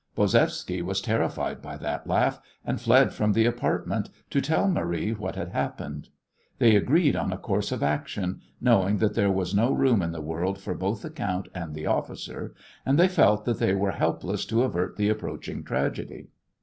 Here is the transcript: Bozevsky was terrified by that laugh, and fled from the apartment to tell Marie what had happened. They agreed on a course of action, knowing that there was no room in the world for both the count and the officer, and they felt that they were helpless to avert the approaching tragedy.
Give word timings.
Bozevsky 0.15 0.81
was 0.81 0.99
terrified 0.99 1.61
by 1.61 1.77
that 1.77 2.07
laugh, 2.07 2.41
and 2.65 2.81
fled 2.81 3.13
from 3.13 3.33
the 3.33 3.45
apartment 3.45 4.09
to 4.31 4.41
tell 4.41 4.67
Marie 4.67 5.11
what 5.13 5.35
had 5.35 5.49
happened. 5.49 6.09
They 6.57 6.75
agreed 6.75 7.15
on 7.15 7.31
a 7.31 7.37
course 7.37 7.71
of 7.71 7.83
action, 7.83 8.41
knowing 8.59 8.97
that 8.97 9.13
there 9.13 9.29
was 9.31 9.53
no 9.53 9.71
room 9.71 10.01
in 10.01 10.11
the 10.11 10.19
world 10.19 10.57
for 10.59 10.73
both 10.73 11.03
the 11.03 11.11
count 11.11 11.49
and 11.53 11.75
the 11.75 11.85
officer, 11.85 12.55
and 12.83 12.97
they 12.97 13.07
felt 13.07 13.45
that 13.45 13.59
they 13.59 13.75
were 13.75 13.91
helpless 13.91 14.43
to 14.47 14.63
avert 14.63 14.95
the 14.97 15.07
approaching 15.09 15.63
tragedy. 15.63 16.29